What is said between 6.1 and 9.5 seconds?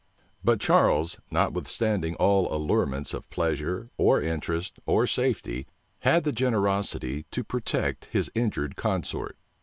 the generosity to protect his injured consort.